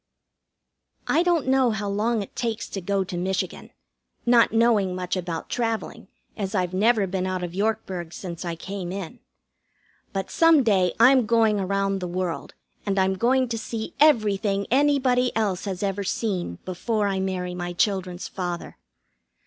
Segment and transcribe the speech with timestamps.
[1.05, 3.69] I don't know how long it takes to go to Michigan,
[4.25, 8.91] not knowing much about travelling, as I've never been out of Yorkburg since I came
[8.91, 9.19] in.
[10.11, 15.31] But some day I'm going around the world, and I'm going to see everything anybody
[15.35, 18.77] else has ever seen before I marry my children's father.